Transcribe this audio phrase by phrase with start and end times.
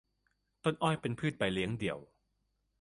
[0.63, 1.99] ต้นอ้อยเป็นพืชใบเลี้ยงเดี่ยว